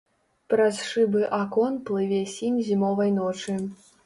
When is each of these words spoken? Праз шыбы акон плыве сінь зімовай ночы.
Праз 0.53 0.79
шыбы 0.91 1.21
акон 1.41 1.77
плыве 1.91 2.23
сінь 2.35 2.59
зімовай 2.71 3.15
ночы. 3.21 3.59